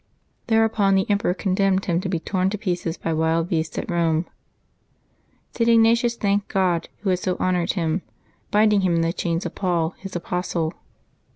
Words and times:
Thereupon 0.47 0.95
the 0.95 1.07
emperor 1.11 1.35
condemned 1.35 1.85
him 1.85 2.01
to 2.01 2.09
be 2.09 2.19
torn 2.19 2.49
to 2.49 2.57
pieces 2.57 2.97
by 2.97 3.13
wild 3.13 3.49
beasts 3.49 3.77
at 3.77 3.85
Eome. 3.85 4.25
St. 5.55 5.69
Ignatius 5.69 6.15
thanked 6.15 6.47
God, 6.47 6.89
Who 7.01 7.11
had 7.11 7.19
so 7.19 7.37
honored 7.39 7.73
him," 7.73 8.01
binding 8.49 8.81
him 8.81 8.95
in 8.95 9.01
the 9.01 9.13
chains 9.13 9.45
of 9.45 9.53
Paul, 9.53 9.91
His 9.99 10.15
apostle.'' 10.15 10.73